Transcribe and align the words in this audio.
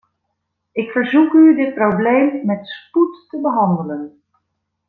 Ik 0.71 0.91
verzoek 0.91 1.33
u 1.33 1.55
dit 1.55 1.73
probleem 1.75 2.45
met 2.45 2.65
spoed 2.67 3.25
te 3.29 3.39
behandelen. 3.41 4.21